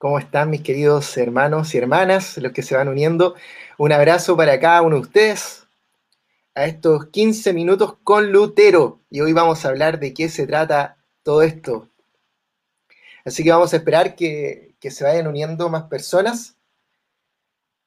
¿Cómo 0.00 0.18
están 0.18 0.48
mis 0.48 0.62
queridos 0.62 1.14
hermanos 1.18 1.74
y 1.74 1.76
hermanas, 1.76 2.38
los 2.38 2.52
que 2.52 2.62
se 2.62 2.74
van 2.74 2.88
uniendo? 2.88 3.34
Un 3.76 3.92
abrazo 3.92 4.34
para 4.34 4.58
cada 4.58 4.80
uno 4.80 4.96
de 4.96 5.02
ustedes 5.02 5.66
a 6.54 6.64
estos 6.64 7.08
15 7.08 7.52
minutos 7.52 7.96
con 8.02 8.32
Lutero. 8.32 9.00
Y 9.10 9.20
hoy 9.20 9.34
vamos 9.34 9.62
a 9.62 9.68
hablar 9.68 9.98
de 9.98 10.14
qué 10.14 10.30
se 10.30 10.46
trata 10.46 10.96
todo 11.22 11.42
esto. 11.42 11.86
Así 13.26 13.44
que 13.44 13.50
vamos 13.50 13.74
a 13.74 13.76
esperar 13.76 14.16
que, 14.16 14.74
se 14.80 15.04
vayan 15.04 15.26
uniendo 15.26 15.68
más 15.68 15.82
personas 15.82 16.56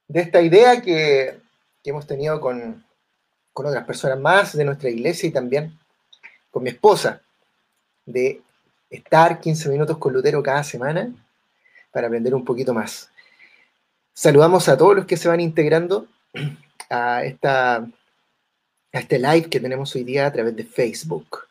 de 0.07 0.21
esta 0.21 0.39
idea 0.39 0.83
que, 0.83 1.39
hemos 1.83 2.05
tenido 2.05 2.39
con, 2.39 2.85
con 3.53 3.65
otras 3.65 3.85
personas 3.85 4.19
más 4.19 4.55
de 4.55 4.65
nuestra 4.65 4.91
iglesia 4.91 5.29
y 5.29 5.31
también 5.31 5.79
con 6.51 6.61
mi 6.61 6.69
esposa, 6.69 7.23
de 8.05 8.39
estar 8.91 9.39
15 9.39 9.67
minutos 9.69 9.97
con 9.97 10.13
Lutero 10.13 10.43
cada 10.43 10.63
semana 10.63 11.11
para 11.93 12.07
aprender 12.07 12.35
un 12.35 12.43
poquito 12.43 12.73
más. 12.73 13.09
Saludamos 14.13 14.67
a 14.67 14.75
todos 14.75 14.95
los 14.95 15.05
que 15.05 15.15
se 15.15 15.29
van 15.29 15.39
integrando 15.39 16.07
a, 16.89 17.23
esta, 17.23 17.75
a 17.77 18.99
este 18.99 19.19
live 19.19 19.49
que 19.49 19.59
tenemos 19.59 19.95
hoy 19.95 20.03
día 20.03 20.25
a 20.25 20.33
través 20.33 20.55
de 20.55 20.65
Facebook. 20.65 21.47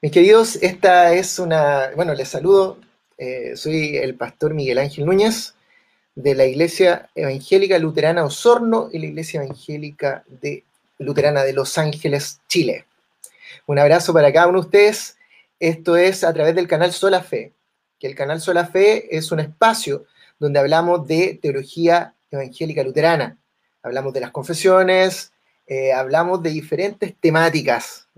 Mis 0.00 0.10
queridos, 0.10 0.56
esta 0.56 1.12
es 1.12 1.38
una, 1.38 1.90
bueno, 1.94 2.12
les 2.12 2.28
saludo, 2.28 2.80
eh, 3.18 3.56
soy 3.56 3.96
el 3.98 4.16
pastor 4.16 4.52
Miguel 4.52 4.78
Ángel 4.78 5.06
Núñez 5.06 5.54
de 6.16 6.34
la 6.34 6.44
Iglesia 6.44 7.08
Evangélica 7.14 7.78
Luterana 7.78 8.24
Osorno 8.24 8.88
y 8.92 8.98
la 8.98 9.06
Iglesia 9.06 9.44
Evangélica 9.44 10.24
de 10.26 10.64
Luterana 10.98 11.42
de 11.44 11.52
Los 11.52 11.78
Ángeles, 11.78 12.40
Chile. 12.48 12.86
Un 13.66 13.78
abrazo 13.78 14.12
para 14.12 14.32
cada 14.32 14.48
uno 14.48 14.60
de 14.60 14.66
ustedes. 14.66 15.16
Esto 15.60 15.96
es 15.96 16.24
a 16.24 16.32
través 16.32 16.54
del 16.54 16.66
canal 16.66 16.92
Sola 16.92 17.22
Fe, 17.22 17.52
que 17.98 18.06
el 18.06 18.14
canal 18.14 18.40
Sola 18.40 18.66
Fe 18.66 19.16
es 19.16 19.30
un 19.30 19.40
espacio 19.40 20.06
donde 20.38 20.58
hablamos 20.58 21.06
de 21.06 21.38
teología 21.40 22.14
evangélica 22.30 22.82
luterana. 22.82 23.38
Hablamos 23.82 24.12
de 24.12 24.20
las 24.20 24.30
confesiones, 24.30 25.32
eh, 25.66 25.92
hablamos 25.92 26.42
de 26.42 26.50
diferentes 26.50 27.14
temáticas. 27.20 28.08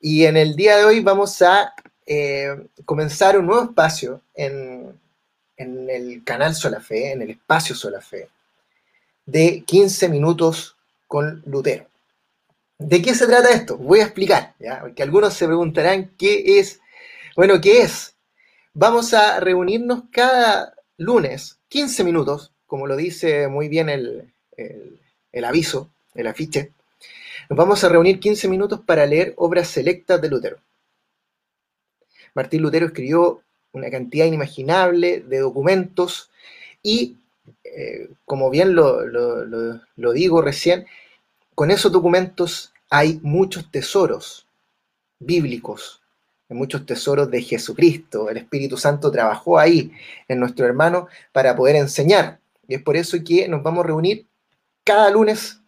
Y 0.00 0.24
en 0.24 0.36
el 0.36 0.56
día 0.56 0.76
de 0.76 0.84
hoy 0.84 1.00
vamos 1.00 1.40
a 1.42 1.72
eh, 2.04 2.66
comenzar 2.84 3.38
un 3.38 3.46
nuevo 3.46 3.64
espacio 3.64 4.22
en, 4.34 4.98
en 5.56 5.90
el 5.90 6.22
canal 6.24 6.54
Sola 6.54 6.80
Fe, 6.80 7.12
en 7.12 7.22
el 7.22 7.30
espacio 7.30 7.74
Sola 7.74 8.00
Fe, 8.00 8.28
de 9.24 9.62
15 9.64 10.08
minutos 10.08 10.75
con 11.06 11.42
Lutero. 11.46 11.88
¿De 12.78 13.00
qué 13.00 13.14
se 13.14 13.26
trata 13.26 13.50
esto? 13.50 13.78
Voy 13.78 14.00
a 14.00 14.04
explicar, 14.04 14.54
¿ya? 14.58 14.80
porque 14.80 15.02
algunos 15.02 15.34
se 15.34 15.46
preguntarán 15.46 16.12
qué 16.18 16.58
es. 16.58 16.80
Bueno, 17.34 17.60
¿qué 17.60 17.82
es? 17.82 18.14
Vamos 18.74 19.14
a 19.14 19.40
reunirnos 19.40 20.04
cada 20.10 20.74
lunes, 20.98 21.58
15 21.68 22.04
minutos, 22.04 22.52
como 22.66 22.86
lo 22.86 22.96
dice 22.96 23.48
muy 23.48 23.68
bien 23.68 23.88
el, 23.88 24.32
el 25.32 25.44
aviso, 25.44 25.90
el 26.14 26.26
afiche. 26.26 26.72
Nos 27.48 27.56
vamos 27.56 27.84
a 27.84 27.88
reunir 27.88 28.20
15 28.20 28.48
minutos 28.48 28.80
para 28.84 29.06
leer 29.06 29.34
obras 29.36 29.68
selectas 29.68 30.20
de 30.20 30.28
Lutero. 30.28 30.58
Martín 32.34 32.62
Lutero 32.62 32.86
escribió 32.86 33.42
una 33.72 33.90
cantidad 33.90 34.26
inimaginable 34.26 35.20
de 35.20 35.38
documentos 35.38 36.30
y, 36.82 37.16
eh, 37.64 38.08
como 38.24 38.50
bien 38.50 38.74
lo, 38.74 40.12
digo 40.12 40.42
recién, 40.42 40.86
con 41.54 41.70
esos 41.70 41.92
documentos 41.92 42.72
hay 42.90 43.20
muchos 43.22 43.70
tesoros 43.70 44.46
bíblicos, 45.18 46.02
muchos 46.48 46.86
tesoros 46.86 47.30
de 47.30 47.42
Jesucristo. 47.42 48.30
El 48.30 48.38
Espíritu 48.38 48.76
Santo 48.76 49.10
trabajó 49.10 49.58
ahí 49.58 49.90
en 50.28 50.38
nuestro 50.40 50.66
hermano 50.66 51.08
para 51.32 51.56
poder 51.56 51.76
enseñar. 51.76 52.38
Y 52.68 52.74
es 52.74 52.82
por 52.82 52.96
eso 52.96 53.16
que 53.24 53.48
nos 53.48 53.62
vamos 53.62 53.84
a 53.84 53.88
reunir 53.88 54.26
cada 54.84 55.10
lunes 55.10 55.60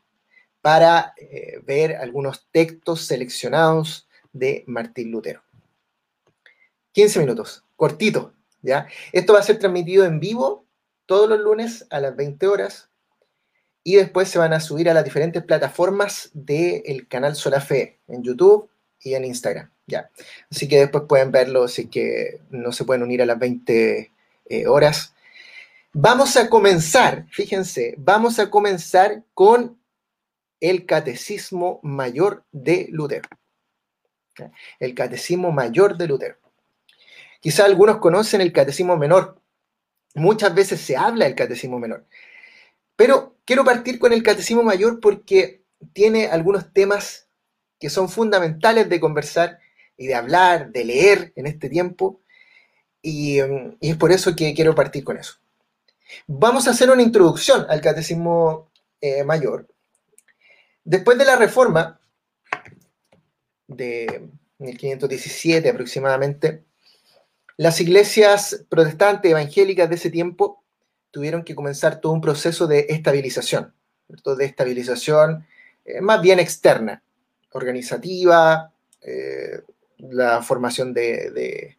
para 0.60 1.14
eh, 1.16 1.60
ver 1.66 1.96
algunos 1.96 2.46
textos 2.50 3.06
seleccionados 3.06 4.06
de 4.32 4.64
Martín 4.66 5.10
Lutero. 5.10 5.42
15 6.92 7.20
minutos 7.20 7.64
cortito, 7.78 8.34
¿ya? 8.60 8.88
Esto 9.12 9.32
va 9.32 9.38
a 9.38 9.44
ser 9.44 9.58
transmitido 9.58 10.04
en 10.04 10.18
vivo 10.18 10.66
todos 11.08 11.26
los 11.26 11.40
lunes 11.40 11.86
a 11.88 12.00
las 12.00 12.14
20 12.14 12.46
horas 12.46 12.90
y 13.82 13.96
después 13.96 14.28
se 14.28 14.38
van 14.38 14.52
a 14.52 14.60
subir 14.60 14.90
a 14.90 14.94
las 14.94 15.04
diferentes 15.04 15.42
plataformas 15.42 16.30
del 16.34 17.08
canal 17.08 17.34
Solafe 17.34 17.98
en 18.08 18.22
YouTube 18.22 18.68
y 19.00 19.14
en 19.14 19.24
Instagram, 19.24 19.70
¿ya? 19.86 20.10
Así 20.50 20.68
que 20.68 20.80
después 20.80 21.04
pueden 21.08 21.32
verlo 21.32 21.66
si 21.66 21.88
que 21.88 22.42
no 22.50 22.72
se 22.72 22.84
pueden 22.84 23.02
unir 23.02 23.22
a 23.22 23.26
las 23.26 23.38
20 23.38 24.12
eh, 24.50 24.66
horas. 24.66 25.14
Vamos 25.94 26.36
a 26.36 26.50
comenzar, 26.50 27.24
fíjense, 27.30 27.94
vamos 27.96 28.38
a 28.38 28.50
comenzar 28.50 29.22
con 29.32 29.78
el 30.60 30.84
Catecismo 30.84 31.80
Mayor 31.82 32.44
de 32.52 32.86
Lutero. 32.90 33.30
El 34.78 34.94
Catecismo 34.94 35.52
Mayor 35.52 35.96
de 35.96 36.06
Lutero. 36.06 36.36
Quizá 37.40 37.64
algunos 37.64 37.96
conocen 37.96 38.42
el 38.42 38.52
catecismo 38.52 38.98
menor. 38.98 39.40
Muchas 40.14 40.54
veces 40.54 40.80
se 40.80 40.96
habla 40.96 41.24
del 41.24 41.34
catecismo 41.34 41.78
menor. 41.78 42.06
Pero 42.96 43.36
quiero 43.44 43.64
partir 43.64 43.98
con 43.98 44.12
el 44.12 44.22
catecismo 44.22 44.62
mayor 44.62 45.00
porque 45.00 45.62
tiene 45.92 46.26
algunos 46.26 46.72
temas 46.72 47.28
que 47.78 47.90
son 47.90 48.08
fundamentales 48.08 48.88
de 48.88 49.00
conversar 49.00 49.60
y 49.96 50.06
de 50.06 50.14
hablar, 50.14 50.72
de 50.72 50.84
leer 50.84 51.32
en 51.36 51.46
este 51.46 51.68
tiempo. 51.68 52.20
Y, 53.02 53.40
mm, 53.40 53.76
es 53.80 53.96
por 53.96 54.12
eso 54.12 54.34
que 54.34 54.54
quiero 54.54 54.74
partir 54.74 55.04
con 55.04 55.16
eso. 55.16 55.34
Vamos 56.26 56.66
a 56.66 56.70
hacer 56.72 56.90
una 56.90 57.02
introducción 57.02 57.66
al 57.68 57.80
catecismo 57.80 58.70
eh, 59.00 59.24
mayor. 59.24 59.68
Después 60.84 61.18
de 61.18 61.24
la 61.24 61.36
reforma 61.36 62.00
de 63.66 64.28
1517 64.58 65.68
aproximadamente, 65.68 66.64
las 67.58 67.80
iglesias 67.80 68.64
protestantes 68.68 69.32
evangélicas 69.32 69.90
de 69.90 69.96
ese 69.96 70.10
tiempo 70.10 70.62
tuvieron 71.10 71.42
que 71.42 71.56
comenzar 71.56 72.00
todo 72.00 72.12
un 72.12 72.20
proceso 72.20 72.68
de 72.68 72.86
estabilización, 72.88 73.74
de 74.08 74.44
estabilización 74.44 75.44
eh, 75.84 76.00
más 76.00 76.22
bien 76.22 76.38
externa, 76.38 77.02
organizativa, 77.50 78.72
eh, 79.02 79.60
la 79.98 80.40
formación 80.40 80.94
de, 80.94 81.76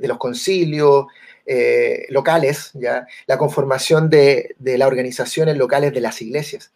los 0.00 0.18
concilios 0.18 1.06
eh, 1.44 2.06
locales, 2.10 2.70
¿ya? 2.74 3.04
la 3.26 3.36
conformación 3.36 4.08
de, 4.08 4.54
de 4.60 4.78
las 4.78 4.86
organizaciones 4.86 5.56
locales 5.56 5.92
de 5.92 6.02
las 6.02 6.22
iglesias. 6.22 6.70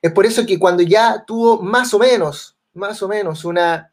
Es 0.00 0.10
por 0.12 0.24
eso 0.24 0.46
que 0.46 0.58
cuando 0.58 0.82
ya 0.82 1.22
tuvo 1.26 1.60
más 1.60 1.92
o 1.92 1.98
menos, 1.98 2.56
más 2.72 3.02
o 3.02 3.08
menos 3.08 3.44
una, 3.44 3.91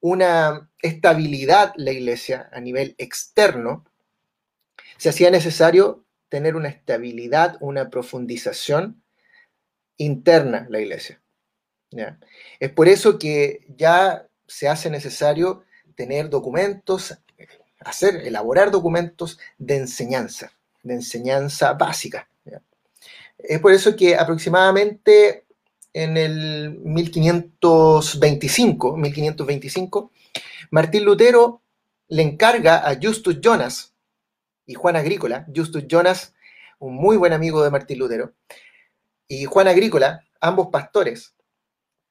una 0.00 0.70
estabilidad 0.80 1.72
la 1.76 1.92
iglesia 1.92 2.48
a 2.52 2.60
nivel 2.60 2.94
externo, 2.98 3.84
se 4.96 5.08
hacía 5.08 5.30
necesario 5.30 6.04
tener 6.28 6.56
una 6.56 6.68
estabilidad, 6.68 7.56
una 7.60 7.90
profundización 7.90 9.02
interna 9.96 10.66
la 10.70 10.80
iglesia. 10.80 11.20
Es 12.60 12.70
por 12.70 12.88
eso 12.88 13.18
que 13.18 13.66
ya 13.76 14.28
se 14.46 14.68
hace 14.68 14.90
necesario 14.90 15.64
tener 15.94 16.28
documentos, 16.28 17.16
hacer, 17.80 18.16
elaborar 18.26 18.70
documentos 18.70 19.38
de 19.56 19.76
enseñanza, 19.76 20.52
de 20.82 20.94
enseñanza 20.94 21.72
básica. 21.72 22.28
Es 23.38 23.60
por 23.60 23.72
eso 23.72 23.94
que 23.94 24.16
aproximadamente 24.16 25.44
en 25.98 26.16
el 26.16 26.78
1525, 26.84 28.96
1525, 28.96 30.12
Martín 30.70 31.04
Lutero 31.04 31.60
le 32.06 32.22
encarga 32.22 32.88
a 32.88 32.96
Justus 33.02 33.40
Jonas 33.40 33.94
y 34.64 34.74
Juan 34.74 34.94
Agrícola, 34.94 35.44
Justus 35.52 35.88
Jonas, 35.88 36.36
un 36.78 36.94
muy 36.94 37.16
buen 37.16 37.32
amigo 37.32 37.64
de 37.64 37.72
Martín 37.72 37.98
Lutero, 37.98 38.32
y 39.26 39.46
Juan 39.46 39.66
Agrícola, 39.66 40.24
ambos 40.40 40.68
pastores, 40.68 41.34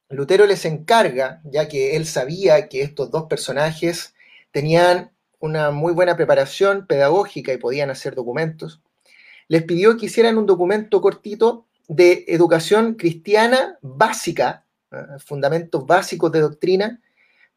Lutero 0.10 0.46
les 0.46 0.66
encarga, 0.66 1.40
ya 1.46 1.70
que 1.70 1.96
él 1.96 2.06
sabía 2.06 2.68
que 2.68 2.82
estos 2.82 3.10
dos 3.10 3.28
personajes 3.30 4.16
tenían 4.52 5.14
una 5.40 5.72
muy 5.72 5.94
buena 5.94 6.18
preparación 6.18 6.88
pedagógica 6.88 7.54
y 7.54 7.58
podían 7.58 7.90
hacer 7.90 8.16
documentos, 8.16 8.82
les 9.48 9.64
pidió 9.64 9.96
que 9.96 10.08
hicieran 10.08 10.38
un 10.38 10.46
documento 10.46 11.00
cortito 11.00 11.67
de 11.88 12.26
educación 12.28 12.96
cristiana 12.96 13.78
básica, 13.82 14.66
¿eh? 14.92 14.98
fundamentos 15.20 15.86
básicos 15.86 16.32
de 16.32 16.42
doctrina 16.42 17.02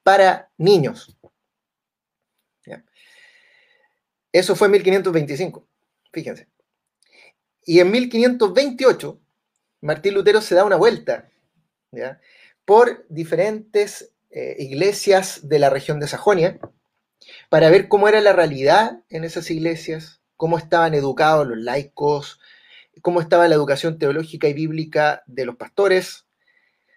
para 0.03 0.50
niños. 0.56 1.17
Eso 4.32 4.55
fue 4.55 4.67
en 4.67 4.73
1525, 4.73 5.67
fíjense. 6.12 6.49
Y 7.65 7.81
en 7.81 7.91
1528, 7.91 9.21
Martín 9.81 10.15
Lutero 10.15 10.41
se 10.41 10.55
da 10.55 10.65
una 10.65 10.77
vuelta, 10.77 11.29
por 12.65 13.05
diferentes 13.09 14.12
eh, 14.31 14.55
iglesias 14.61 15.49
de 15.49 15.59
la 15.59 15.71
región 15.71 15.99
de 15.99 16.06
Sajonia 16.06 16.61
para 17.49 17.69
ver 17.69 17.88
cómo 17.88 18.09
era 18.09 18.21
la 18.21 18.32
realidad 18.32 19.03
en 19.09 19.25
esas 19.25 19.50
iglesias, 19.50 20.21
cómo 20.37 20.56
estaban 20.56 20.94
educados 20.94 21.47
los 21.49 21.59
laicos, 21.59 22.38
cómo 23.02 23.20
estaba 23.20 23.49
la 23.49 23.55
educación 23.55 23.99
teológica 23.99 24.49
y 24.49 24.55
bíblica 24.55 25.23
de 25.26 25.44
los 25.44 25.56
pastores. 25.56 26.26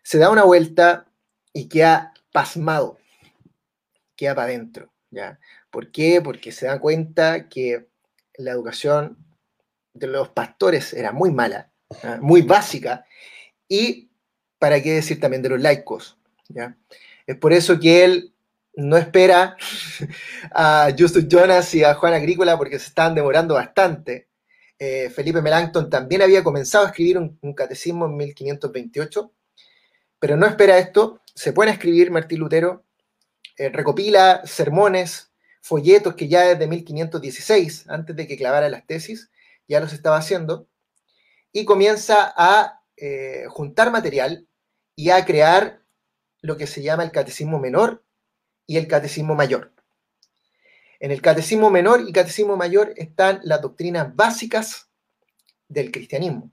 Se 0.04 0.18
da 0.18 0.30
una 0.30 0.44
vuelta 0.44 1.06
y 1.54 1.68
queda 1.70 2.14
pasmado, 2.32 2.98
queda 4.16 4.36
para 4.36 4.48
adentro. 4.48 4.92
¿ya? 5.12 5.40
¿Por 5.70 5.92
qué? 5.92 6.22
Porque 6.22 6.52
se 6.52 6.66
da 6.66 6.80
cuenta 6.80 7.48
que 7.48 7.88
la 8.36 8.52
educación 8.52 9.18
de 9.94 10.08
los 10.08 10.30
pastores 10.30 10.94
era 10.94 11.12
muy 11.12 11.32
mala, 11.32 11.72
muy 12.20 12.42
básica, 12.42 13.06
y 13.68 14.10
para 14.58 14.82
qué 14.82 14.94
decir 14.94 15.20
también 15.20 15.44
de 15.44 15.50
los 15.50 15.62
laicos. 15.62 16.18
¿ya? 16.50 16.76
Es 17.28 17.38
por 17.38 17.54
eso 17.54 17.80
que 17.80 18.04
él 18.04 18.34
no 18.76 18.98
espera 18.98 19.56
a 20.52 20.90
Justus 20.98 21.28
Jonas 21.28 21.74
y 21.76 21.84
a 21.84 21.94
Juan 21.94 22.14
Agrícola 22.14 22.58
porque 22.58 22.80
se 22.80 22.88
están 22.88 23.16
demorando 23.16 23.54
bastante. 23.54 24.28
Eh, 24.86 25.10
Felipe 25.10 25.42
Melanchthon 25.42 25.90
también 25.90 26.22
había 26.24 26.44
comenzado 26.44 26.84
a 26.84 26.90
escribir 26.90 27.18
un, 27.18 27.54
catecismo 27.54 28.06
en 28.06 28.18
1528, 28.18 29.32
pero 30.20 30.36
no 30.36 30.46
espera 30.46 30.78
esto, 30.78 31.22
se 31.34 31.54
pone 31.54 31.72
a 31.72 31.76
escribir 31.76 32.12
Martín 32.12 32.40
Lutero, 32.40 32.84
eh, 33.58 33.70
recopila 33.70 34.42
sermones, 34.46 35.32
folletos 35.62 36.16
que 36.16 36.28
ya 36.28 36.42
desde 36.50 36.68
1516, 36.68 37.86
antes 37.88 38.14
de 38.14 38.28
que 38.28 38.36
clavara 38.36 38.68
las 38.68 38.86
tesis, 38.86 39.32
ya 39.70 39.80
los 39.80 39.94
estaba 39.94 40.18
haciendo, 40.18 40.68
y 41.54 41.64
comienza 41.64 42.34
a 42.36 42.82
eh, 42.98 43.46
juntar 43.48 43.90
material 43.90 44.50
y 44.98 45.12
a 45.12 45.24
crear 45.24 45.82
lo 46.42 46.58
que 46.58 46.68
se 46.68 46.84
llama 46.84 47.04
el 47.04 47.12
catecismo 47.12 47.58
menor 47.58 48.04
y 48.68 48.76
el 48.76 48.90
catecismo 48.90 49.34
mayor. 49.34 49.72
En 51.04 51.12
el 51.12 51.22
catecismo 51.22 51.70
menor 51.70 52.06
y 52.08 52.14
catecismo 52.14 52.56
mayor 52.56 52.94
están 52.96 53.42
las 53.44 53.62
doctrinas 53.62 54.16
básicas 54.16 54.90
del 55.68 55.92
cristianismo. 55.92 56.50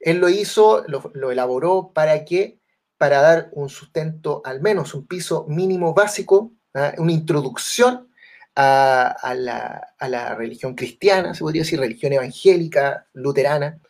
Él 0.00 0.16
lo 0.16 0.30
hizo, 0.30 0.84
lo, 0.88 1.30
elaboró 1.30 1.92
para 1.92 2.24
que, 2.24 2.60
para 2.96 3.20
dar 3.20 3.50
un 3.52 3.68
sustento, 3.68 4.40
al 4.42 4.62
menos 4.62 4.94
un 4.94 5.06
piso 5.06 5.44
mínimo 5.46 5.92
básico, 5.92 6.54
una 6.96 7.12
introducción 7.12 8.08
a, 8.56 9.34
la, 9.36 9.94
a, 9.98 10.08
la, 10.08 10.34
religión 10.34 10.74
cristiana, 10.74 11.34
se 11.34 11.40
podría 11.40 11.60
decir 11.60 11.78
religión 11.78 12.14
evangélica, 12.14 13.06
luterana, 13.12 13.80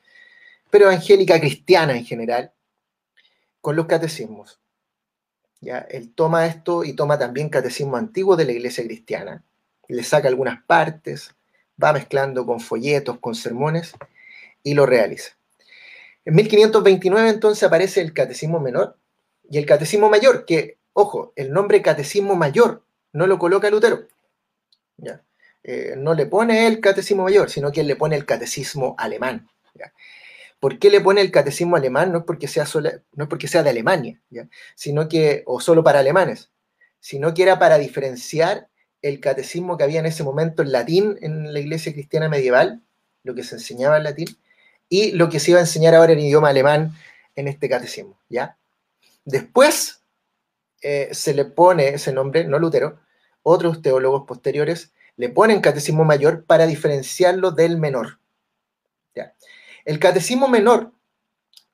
pero 0.70 0.87
evangélica 0.87 1.38
cristiana 1.38 1.96
en 1.96 2.05
general, 2.05 2.52
con 3.60 3.76
los 3.76 3.87
catecismos. 3.87 4.63
Él 5.69 6.12
toma 6.14 6.46
esto 6.46 6.84
y 6.84 6.94
toma 6.94 7.19
también 7.19 7.49
catecismo 7.49 7.96
antiguo 7.96 8.37
de 8.37 8.44
la 8.44 8.52
iglesia 8.52 8.84
cristiana, 8.84 9.43
le 9.88 10.02
saca 10.02 10.28
algunas 10.28 10.62
partes, 10.64 11.34
va 11.82 11.93
mezclando 11.93 12.46
con 12.46 12.61
folletos, 12.61 13.19
con 13.19 13.34
sermones 13.34 13.93
y 14.62 14.75
lo 14.75 14.87
realiza. 14.87 15.37
En 16.25 16.34
1529 16.34 17.28
entonces 17.28 17.62
aparece 17.62 18.00
el 18.00 18.14
catecismo 18.14 18.61
menor 18.61 18.96
y 19.50 19.58
el 19.58 19.66
catecismo 19.66 20.08
mayor, 20.08 20.46
que, 20.46 20.78
ojo, 20.93 21.32
el 21.37 21.52
nombre 21.52 21.82
catecismo 21.82 22.34
mayor 22.34 22.82
no 23.12 23.26
lo 23.26 23.38
coloca 23.38 23.70
Lutero. 23.70 24.06
Eh, 25.62 25.94
no 25.96 26.14
le 26.14 26.26
pone 26.26 26.67
el 26.67 26.81
catecismo 26.81 27.25
mayor, 27.25 27.50
sino 27.50 27.72
que 27.72 27.81
él 27.81 27.87
le 27.87 27.96
pone 27.96 28.17
el 28.17 28.26
catecismo 28.26 28.94
alemán. 28.99 29.49
¿Por 30.64 30.78
qué 30.78 30.88
le 30.88 31.02
pone 31.02 31.20
el 31.20 31.31
catecismo 31.31 31.76
alemán? 31.76 32.11
No 32.11 32.20
es 32.20 32.25
porque 32.25 32.49
sea, 32.49 32.64
de 33.62 33.69
Alemania, 33.69 34.19
sino 34.75 35.11
que, 35.11 35.43
o 35.44 35.61
solo 35.61 35.84
para 35.84 35.99
alemanes, 35.99 36.52
sino 37.00 37.34
que 37.34 37.43
era 37.43 37.58
para 37.58 37.76
diferenciar 37.76 38.69
el 39.02 39.20
catecismo 39.20 39.76
que 39.76 39.84
había 39.84 40.00
en 40.00 40.06
ese 40.06 40.22
momento 40.22 40.62
en 40.62 40.72
latín 40.72 41.19
en 41.20 41.52
la 41.52 41.61
iglesia 41.61 41.93
cristiana 41.93 42.31
medieval, 42.31 42.81
lo 43.25 43.34
que 43.34 43.43
se 43.43 43.56
enseñaba 43.56 43.99
en 43.99 44.05
latín, 44.05 44.38
y 44.88 45.12
lo 45.12 45.28
que 45.28 45.38
se 45.38 45.50
iba 45.50 45.61
a 45.61 45.64
enseñar 45.64 45.94
ahora 45.94 46.14
en 46.14 46.20
idioma 46.20 46.49
alemán 46.49 46.93
en 47.37 47.46
este 47.46 47.69
catecismo. 47.69 48.19
¿ya? 48.31 48.56
Después 49.26 50.00
eh, 50.81 51.10
se 51.12 51.34
le 51.34 51.44
pone 51.44 51.88
ese 51.88 52.10
nombre, 52.10 52.44
no 52.44 52.58
Lutero, 52.58 53.00
otros 53.43 53.82
teólogos 53.82 54.26
posteriores 54.26 54.94
le 55.19 55.28
ponen 55.28 55.60
catecismo 55.60 56.05
mayor 56.05 56.46
para 56.46 56.64
diferenciarlo 56.64 57.50
del 57.50 57.76
menor. 57.76 58.19
¿ya? 59.14 59.34
El 59.84 59.98
catecismo 59.98 60.48
menor 60.48 60.92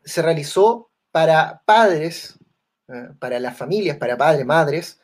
se 0.04 0.22
realizó 0.22 0.90
para 1.12 1.62
padres, 1.64 2.38
eh, 2.88 3.08
para 3.18 3.38
las 3.40 3.56
familias, 3.56 3.96
para 3.96 4.16
padres, 4.16 4.44
madres, 4.44 5.00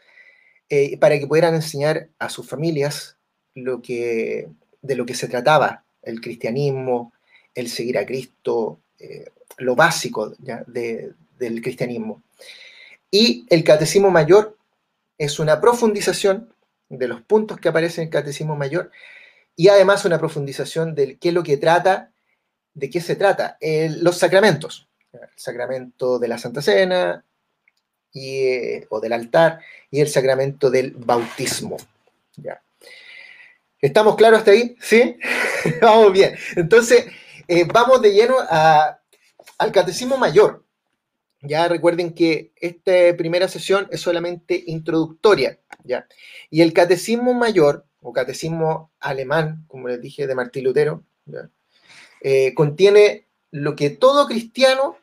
eh, 0.68 0.98
para 0.98 1.18
que 1.18 1.26
pudieran 1.26 1.54
enseñar 1.54 2.08
a 2.18 2.28
sus 2.28 2.48
familias 2.48 3.16
de 3.54 4.96
lo 4.96 5.06
que 5.06 5.14
se 5.14 5.28
trataba 5.28 5.84
el 6.02 6.20
cristianismo, 6.20 7.12
el 7.54 7.68
seguir 7.68 7.98
a 7.98 8.06
Cristo, 8.06 8.80
eh, 8.98 9.30
lo 9.58 9.74
básico 9.74 10.34
del 10.38 11.62
cristianismo. 11.62 12.22
Y 13.10 13.46
el 13.50 13.64
catecismo 13.64 14.10
mayor 14.10 14.56
es 15.18 15.38
una 15.38 15.60
profundización 15.60 16.52
de 16.88 17.08
los 17.08 17.22
puntos 17.22 17.58
que 17.58 17.68
aparecen 17.68 18.02
en 18.02 18.08
el 18.08 18.12
catecismo 18.12 18.56
mayor 18.56 18.90
y 19.56 19.68
además 19.68 20.04
una 20.04 20.18
profundización 20.18 20.94
de 20.94 21.16
qué 21.16 21.28
es 21.28 21.34
lo 21.34 21.42
que 21.42 21.56
trata 21.56 22.10
¿De 22.76 22.90
qué 22.90 23.00
se 23.00 23.16
trata? 23.16 23.56
los 24.02 24.18
sacramentos. 24.18 24.86
El 25.10 25.20
sacramento 25.34 26.18
de 26.18 26.28
la 26.28 26.36
Santa 26.36 26.60
Cena 26.60 27.24
y, 28.12 28.36
eh, 28.36 28.86
o 28.90 29.00
del 29.00 29.14
altar 29.14 29.60
y 29.90 30.00
el 30.00 30.08
sacramento 30.08 30.70
del 30.70 30.90
bautismo. 30.90 31.78
¿Ya? 32.36 32.62
¿Estamos 33.80 34.14
claros 34.16 34.40
hasta 34.40 34.50
ahí? 34.50 34.76
¿Sí? 34.78 35.16
vamos 35.80 36.12
bien. 36.12 36.36
Entonces, 36.54 37.06
eh, 37.48 37.64
vamos 37.64 38.02
de 38.02 38.12
lleno 38.12 38.36
al 38.40 39.72
catecismo 39.72 40.18
mayor. 40.18 40.62
Ya 41.40 41.68
recuerden 41.68 42.12
que 42.12 42.52
esta 42.56 42.92
primera 43.16 43.48
sesión 43.48 43.88
es 43.90 44.02
solamente 44.02 44.64
introductoria. 44.66 45.58
¿ya? 45.82 46.06
Y 46.50 46.60
el 46.60 46.74
catecismo 46.74 47.32
mayor, 47.32 47.86
o 48.02 48.12
catecismo 48.12 48.92
alemán, 49.00 49.64
como 49.66 49.88
les 49.88 50.02
dije, 50.02 50.26
de 50.26 50.34
Martín 50.34 50.64
Lutero, 50.64 51.04
¿ya? 51.24 51.48
Eh, 52.20 52.54
contiene 52.54 53.26
lo 53.50 53.76
que 53.76 53.90
todo 53.90 54.26
cristiano 54.26 54.96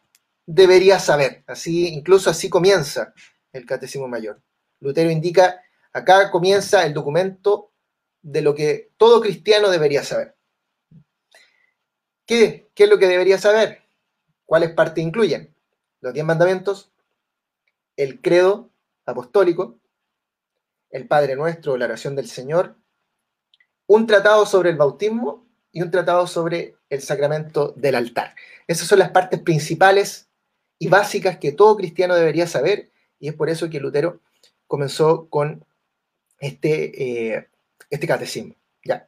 debería 0.46 1.00
saber. 1.00 1.44
Así, 1.48 1.88
incluso 1.88 2.30
así 2.30 2.50
comienza 2.50 3.14
el 3.52 3.66
Catecismo 3.66 4.08
Mayor. 4.08 4.42
Lutero 4.80 5.10
indica, 5.10 5.62
acá 5.92 6.32
comienza 6.32 6.86
el 6.86 6.94
documento 6.94 7.72
de 8.22 8.42
lo 8.42 8.56
que 8.56 8.92
todo 8.98 9.22
cristiano 9.22 9.70
debería 9.70 10.04
saber. 10.04 10.36
¿Qué, 12.26 12.70
qué 12.74 12.84
es 12.86 12.90
lo 12.90 12.98
que 12.98 13.08
debería 13.08 13.38
saber? 13.38 13.82
¿Cuáles 14.46 14.72
partes 14.72 15.04
incluyen? 15.04 15.54
Los 16.02 16.14
diez 16.14 16.26
mandamientos, 16.26 16.92
el 17.96 18.22
credo 18.22 18.70
apostólico, 19.06 19.80
el 20.90 21.08
Padre 21.08 21.36
Nuestro, 21.36 21.76
la 21.78 21.86
oración 21.86 22.16
del 22.16 22.28
Señor, 22.28 22.76
un 23.88 24.08
tratado 24.08 24.46
sobre 24.46 24.70
el 24.70 24.78
bautismo 24.78 25.46
y 25.72 25.82
un 25.82 25.92
tratado 25.92 26.28
sobre 26.28 26.78
el 26.94 27.02
sacramento 27.02 27.74
del 27.76 27.96
altar. 27.96 28.36
Esas 28.68 28.88
son 28.88 29.00
las 29.00 29.12
partes 29.12 29.40
principales 29.40 30.28
y 30.80 30.88
básicas 30.88 31.38
que 31.38 31.52
todo 31.52 31.78
cristiano 31.78 32.16
debería 32.16 32.48
saber 32.48 32.92
y 33.20 33.28
es 33.28 33.34
por 33.36 33.50
eso 33.50 33.70
que 33.70 33.80
Lutero 33.80 34.22
comenzó 34.68 35.28
con 35.30 35.66
este, 36.40 37.36
eh, 37.36 37.48
este 37.90 38.08
catecismo. 38.08 38.56
¿ya? 38.84 39.08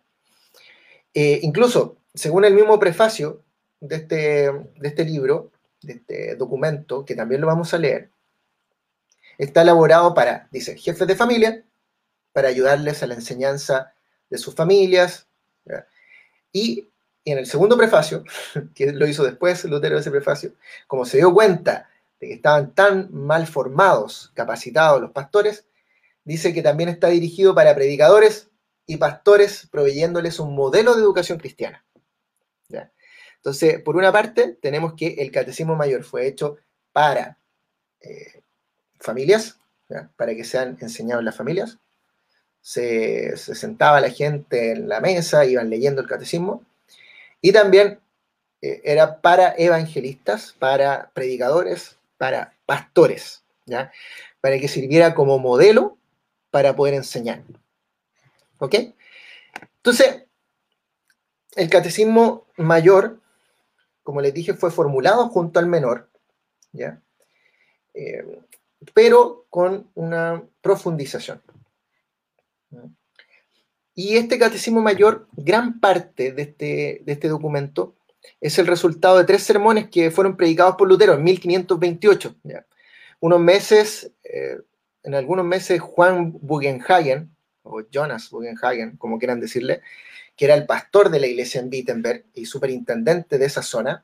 Eh, 1.14 1.40
incluso, 1.44 1.98
según 2.14 2.46
el 2.46 2.54
mismo 2.54 2.80
prefacio 2.80 3.44
de 3.80 3.96
este, 3.98 4.16
de 4.16 4.88
este 4.88 5.06
libro, 5.06 5.52
de 5.82 5.94
este 5.94 6.36
documento, 6.36 7.06
que 7.06 7.16
también 7.16 7.42
lo 7.42 7.48
vamos 7.48 7.74
a 7.74 7.78
leer, 7.78 8.10
está 9.38 9.62
elaborado 9.62 10.14
para, 10.14 10.48
dice, 10.52 10.78
jefes 10.78 11.08
de 11.08 11.16
familia, 11.16 11.64
para 12.32 12.48
ayudarles 12.48 13.04
a 13.04 13.08
la 13.08 13.16
enseñanza 13.16 13.94
de 14.30 14.38
sus 14.38 14.56
familias, 14.56 15.28
y, 16.56 16.88
en 17.26 17.40
el 17.40 17.46
segundo 17.46 17.78
prefacio, 17.78 18.24
que 18.76 18.92
lo 18.92 19.08
hizo 19.08 19.24
después 19.24 19.66
Lutero 19.66 19.98
ese 19.98 20.12
prefacio, 20.12 20.54
como 20.88 21.06
se 21.06 21.18
dio 21.18 21.34
cuenta 21.34 21.90
de 22.20 22.28
que 22.28 22.34
estaban 22.36 22.74
tan 22.74 23.10
mal 23.12 23.48
formados, 23.48 24.32
capacitados 24.34 25.02
los 25.02 25.12
pastores, 25.12 25.66
dice 26.24 26.54
que 26.54 26.62
también 26.62 26.90
está 26.90 27.08
dirigido 27.08 27.54
para 27.54 27.76
predicadores 27.76 28.50
y 28.86 28.98
pastores, 28.98 29.68
proveyéndoles 29.72 30.40
un 30.40 30.56
modelo 30.56 30.96
de 30.96 31.02
educación 31.02 31.40
cristiana. 31.40 31.84
Entonces, 33.38 33.80
por 33.84 33.96
una 33.96 34.12
parte, 34.12 34.58
tenemos 34.60 34.96
que 34.96 35.18
el 35.20 35.32
catecismo 35.32 35.76
mayor 35.76 36.04
fue 36.04 36.26
hecho 36.26 36.58
para 36.92 37.38
eh, 38.02 38.42
familias, 39.00 39.60
para 40.16 40.34
que 40.34 40.44
sean 40.44 40.78
enseñados 40.82 41.22
en 41.22 41.26
las 41.26 41.36
familias, 41.36 41.78
se, 42.60 43.38
sentaba 43.38 44.02
la 44.02 44.10
gente 44.10 44.72
en 44.72 44.90
la 44.90 45.00
mesa, 45.00 45.46
iban 45.46 45.70
leyendo 45.70 46.02
el 46.02 46.08
catecismo, 46.08 46.64
y 47.46 47.52
también 47.52 48.00
eh, 48.64 48.82
era 48.84 49.22
para 49.22 49.54
evangelistas, 49.56 50.56
para 50.58 51.12
predicadores, 51.14 51.96
para 52.18 52.56
pastores, 52.66 53.44
¿ya? 53.68 53.92
Para 54.42 54.58
que 54.58 54.68
sirviera 54.68 55.14
como 55.14 55.38
modelo 55.38 55.96
para 56.50 56.76
poder 56.76 56.96
enseñar. 56.96 57.44
¿Ok? 58.58 58.74
Entonces, 59.76 60.24
el 61.56 61.70
catecismo 61.70 62.48
mayor, 62.58 63.22
como 64.02 64.22
les 64.22 64.34
dije, 64.34 64.56
fue 64.56 64.72
formulado 64.72 65.30
junto 65.30 65.60
al 65.60 65.68
menor, 65.68 66.10
¿ya? 66.72 67.00
Eh, 67.94 68.40
pero 68.96 69.46
con 69.52 69.88
una 69.94 70.42
profundización. 70.62 71.44
Y 73.96 74.18
este 74.18 74.38
catecismo 74.38 74.82
mayor, 74.82 75.28
gran 75.38 75.80
parte 75.80 76.32
de 76.32 76.42
este, 76.44 77.02
de 77.04 77.12
este 77.14 77.30
documento, 77.30 77.96
es 78.42 78.60
el 78.60 78.68
resultado 78.68 79.18
de 79.18 79.24
tres 79.24 79.44
sermones 79.44 79.90
que 79.90 80.12
fueron 80.12 80.36
predicados 80.36 80.76
por 80.76 80.88
Lutero 80.88 81.14
en 81.14 81.24
1528. 81.24 82.36
Unos 83.22 83.40
meses, 83.40 84.12
eh, 84.24 84.58
en 85.04 85.16
algunos 85.16 85.46
meses, 85.46 85.80
Juan 85.80 86.38
Bugenhagen, 86.42 87.36
o 87.64 87.82
Jonas 87.90 88.30
Bugenhagen, 88.30 88.98
como 88.98 89.18
quieran 89.18 89.40
decirle, 89.40 89.82
que 90.36 90.46
era 90.46 90.56
el 90.56 90.66
pastor 90.66 91.10
de 91.10 91.20
la 91.20 91.28
iglesia 91.28 91.62
en 91.62 91.70
Wittenberg 91.70 92.26
y 92.34 92.46
superintendente 92.46 93.38
de 93.38 93.46
esa 93.46 93.64
zona, 93.64 94.04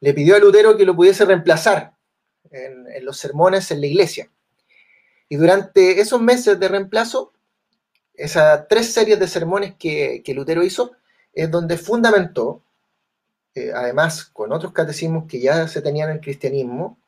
le 0.00 0.14
pidió 0.14 0.36
a 0.36 0.38
Lutero 0.38 0.76
que 0.76 0.84
lo 0.84 0.96
pudiese 0.96 1.24
reemplazar 1.24 1.94
en, 2.50 3.04
los 3.04 3.18
sermones 3.18 3.70
en 3.70 3.80
la 3.80 3.86
iglesia. 3.86 4.30
Y 5.28 5.36
durante 5.36 6.00
esos 6.00 6.20
meses 6.20 6.58
de 6.58 6.68
reemplazo, 6.68 7.32
esas 8.14 8.68
tres 8.68 8.92
series 8.92 9.18
de 9.18 9.28
sermones 9.28 9.74
que, 9.76 10.22
Lutero 10.34 10.62
hizo, 10.62 10.92
es 11.32 11.50
donde 11.50 11.76
fundamentó, 11.76 12.62
eh, 13.54 13.72
además 13.74 14.24
con 14.24 14.52
otros 14.52 14.72
catecismos 14.72 15.24
que 15.28 15.40
ya 15.40 15.66
se 15.68 15.82
tenían 15.82 16.10
en 16.10 16.16
el 16.16 16.20
cristianismo 16.20 16.98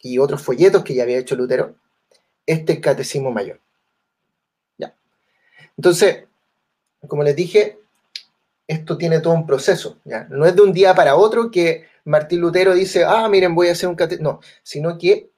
y 0.00 0.18
otros 0.18 0.42
folletos 0.42 0.84
que 0.84 0.94
ya 0.94 1.02
había 1.02 1.18
hecho 1.18 1.36
Lutero, 1.36 1.74
este 2.46 2.80
catecismo 2.80 3.30
mayor. 3.32 3.60
Ya. 4.78 4.94
Entonces, 5.76 6.24
como 7.08 7.22
les 7.22 7.34
dije, 7.34 7.78
esto 8.66 8.96
tiene 8.96 9.20
todo 9.20 9.34
un 9.34 9.46
proceso. 9.46 9.98
¿ya? 10.04 10.26
No 10.30 10.46
es 10.46 10.54
de 10.54 10.62
un 10.62 10.72
día 10.72 10.94
para 10.94 11.16
otro 11.16 11.50
que 11.50 11.86
Martín 12.04 12.40
Lutero 12.40 12.74
dice, 12.74 13.04
ah, 13.04 13.28
miren, 13.28 13.54
voy 13.54 13.68
a 13.68 13.72
hacer 13.72 13.88
un 13.88 13.96
catecismo. 13.96 14.32
No, 14.32 14.40
sino 14.62 14.98
que 14.98 15.30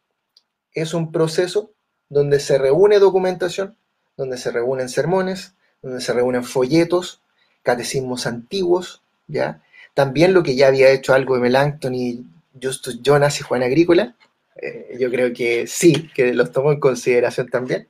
es 0.72 0.94
un 0.94 1.10
proceso 1.12 1.72
donde 2.08 2.40
se 2.40 2.58
reúne 2.58 2.98
documentación, 2.98 3.76
donde 4.18 4.36
se 4.36 4.50
reúnen 4.50 4.90
sermones, 4.90 5.54
donde 5.80 6.02
se 6.02 6.12
reúnen 6.12 6.44
folletos, 6.44 7.22
catecismos 7.62 8.26
antiguos, 8.26 9.00
¿ya? 9.28 9.62
También 9.94 10.34
lo 10.34 10.42
que 10.42 10.56
ya 10.56 10.66
había 10.66 10.90
hecho 10.90 11.14
algo 11.14 11.36
de 11.36 11.40
Melanchthon 11.40 11.94
y 11.94 12.26
Justus 12.60 13.00
Jonas 13.00 13.40
y 13.40 13.44
Juan 13.44 13.62
Agrícola, 13.62 14.16
eh, 14.56 14.96
yo 14.98 15.10
creo 15.10 15.32
que 15.32 15.66
sí, 15.66 16.10
que 16.14 16.34
los 16.34 16.52
tomó 16.52 16.72
en 16.72 16.80
consideración 16.80 17.48
también. 17.48 17.88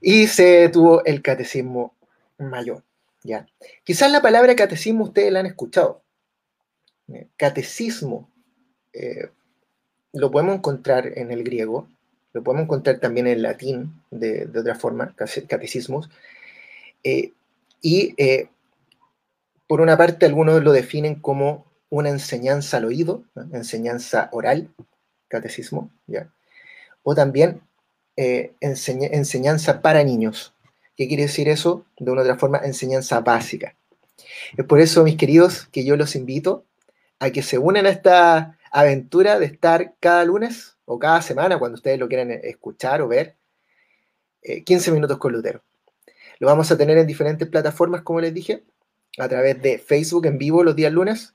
Y 0.00 0.28
se 0.28 0.68
tuvo 0.70 1.04
el 1.04 1.20
catecismo 1.20 1.94
mayor, 2.38 2.82
¿ya? 3.22 3.46
Quizás 3.84 4.10
la 4.10 4.22
palabra 4.22 4.56
catecismo 4.56 5.04
ustedes 5.04 5.32
la 5.32 5.40
han 5.40 5.46
escuchado, 5.46 6.02
catecismo 7.36 8.30
eh, 8.92 9.28
lo 10.12 10.30
podemos 10.30 10.56
encontrar 10.56 11.18
en 11.18 11.32
el 11.32 11.42
griego, 11.42 11.88
lo 12.32 12.42
podemos 12.42 12.64
encontrar 12.64 12.98
también 12.98 13.26
en 13.26 13.42
latín 13.42 14.02
de, 14.10 14.48
otra 14.56 14.74
forma, 14.74 15.14
catecismos. 15.16 16.08
Eh, 17.02 17.32
y 17.80 18.14
eh, 18.18 18.48
por 19.66 19.80
una 19.80 19.96
parte, 19.96 20.26
algunos 20.26 20.62
lo 20.62 20.72
definen 20.72 21.16
como 21.16 21.66
una 21.88 22.08
enseñanza 22.08 22.76
al 22.76 22.84
oído, 22.84 23.24
enseñanza 23.52 24.28
oral, 24.32 24.70
catecismo, 25.28 25.90
¿ya? 26.06 26.30
o 27.02 27.14
también 27.14 27.62
enseñanza 28.16 29.80
para 29.80 30.04
niños. 30.04 30.54
¿Qué 30.96 31.08
quiere 31.08 31.22
decir 31.24 31.48
eso? 31.48 31.86
De 31.98 32.10
una 32.10 32.22
otra 32.22 32.36
forma, 32.36 32.58
enseñanza 32.58 33.20
básica. 33.20 33.74
Es 34.56 34.64
por 34.66 34.80
eso, 34.80 35.02
mis 35.02 35.16
queridos, 35.16 35.66
que 35.72 35.84
yo 35.84 35.96
los 35.96 36.14
invito 36.14 36.64
a 37.18 37.30
que 37.30 37.42
se 37.42 37.58
unan 37.58 37.86
a 37.86 37.90
esta 37.90 38.58
aventura 38.70 39.38
de 39.38 39.46
estar 39.46 39.94
cada 40.00 40.24
lunes 40.24 40.76
o 40.92 40.98
cada 40.98 41.22
semana, 41.22 41.56
cuando 41.56 41.76
ustedes 41.76 42.00
lo 42.00 42.08
quieran 42.08 42.32
escuchar 42.32 43.00
o 43.00 43.06
ver, 43.06 43.36
15 44.42 44.90
eh, 44.90 44.92
minutos 44.92 45.18
con 45.18 45.32
Lutero. 45.32 45.62
Lo 46.40 46.48
vamos 46.48 46.72
a 46.72 46.76
tener 46.76 46.98
en 46.98 47.06
diferentes 47.06 47.46
plataformas, 47.46 48.02
como 48.02 48.20
les 48.20 48.34
dije, 48.34 48.64
a 49.16 49.28
través 49.28 49.62
de 49.62 49.78
Facebook 49.78 50.26
en 50.26 50.36
vivo 50.36 50.64
los 50.64 50.74
días 50.74 50.92
lunes, 50.92 51.32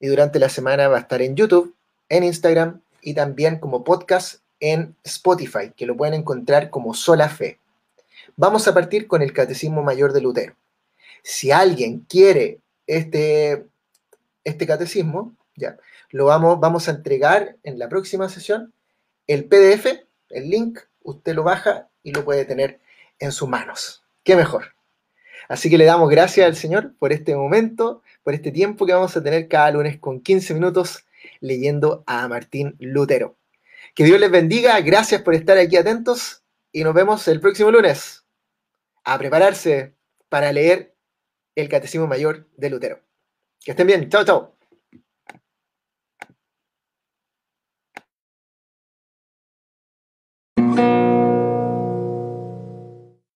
y 0.00 0.06
durante 0.06 0.38
la 0.38 0.48
semana 0.48 0.88
va 0.88 0.96
a 0.96 1.00
estar 1.00 1.20
en 1.20 1.36
YouTube, 1.36 1.76
en 2.08 2.24
Instagram 2.24 2.80
y 3.02 3.12
también 3.12 3.58
como 3.58 3.84
podcast 3.84 4.40
en 4.58 4.96
Spotify, 5.04 5.70
que 5.76 5.84
lo 5.84 5.94
pueden 5.94 6.14
encontrar 6.14 6.70
como 6.70 6.94
Sola 6.94 7.28
Fe. 7.28 7.58
Vamos 8.36 8.66
a 8.68 8.72
partir 8.72 9.06
con 9.06 9.20
el 9.20 9.34
Catecismo 9.34 9.82
Mayor 9.82 10.14
de 10.14 10.22
Lutero. 10.22 10.56
Si 11.22 11.50
alguien 11.50 12.06
quiere 12.08 12.60
este 12.86 13.66
este 14.44 14.66
catecismo, 14.66 15.36
ya, 15.56 15.76
lo 16.10 16.26
vamos, 16.26 16.60
vamos 16.60 16.88
a 16.88 16.92
entregar 16.92 17.56
en 17.62 17.78
la 17.78 17.88
próxima 17.88 18.28
sesión 18.28 18.72
el 19.26 19.44
PDF, 19.44 19.86
el 20.30 20.50
link, 20.50 20.80
usted 21.02 21.34
lo 21.34 21.42
baja 21.42 21.88
y 22.02 22.12
lo 22.12 22.24
puede 22.24 22.44
tener 22.44 22.80
en 23.18 23.32
sus 23.32 23.48
manos. 23.48 24.04
¿Qué 24.24 24.36
mejor? 24.36 24.74
Así 25.48 25.70
que 25.70 25.78
le 25.78 25.84
damos 25.84 26.08
gracias 26.08 26.46
al 26.46 26.56
Señor 26.56 26.94
por 26.98 27.12
este 27.12 27.36
momento, 27.36 28.02
por 28.22 28.34
este 28.34 28.50
tiempo 28.50 28.86
que 28.86 28.92
vamos 28.92 29.16
a 29.16 29.22
tener 29.22 29.48
cada 29.48 29.70
lunes 29.70 29.98
con 29.98 30.20
15 30.20 30.54
minutos 30.54 31.04
leyendo 31.40 32.02
a 32.06 32.26
Martín 32.28 32.76
Lutero. 32.78 33.36
Que 33.94 34.04
Dios 34.04 34.18
les 34.18 34.30
bendiga, 34.30 34.80
gracias 34.80 35.22
por 35.22 35.34
estar 35.34 35.58
aquí 35.58 35.76
atentos 35.76 36.42
y 36.72 36.84
nos 36.84 36.94
vemos 36.94 37.28
el 37.28 37.40
próximo 37.40 37.70
lunes 37.70 38.24
a 39.04 39.18
prepararse 39.18 39.94
para 40.28 40.52
leer 40.52 40.94
el 41.54 41.68
Catecismo 41.68 42.06
Mayor 42.06 42.48
de 42.56 42.70
Lutero. 42.70 43.00
Que 43.60 43.72
estén 43.72 43.86
bien. 43.86 44.08
Chao, 44.08 44.24
chao. 44.24 44.61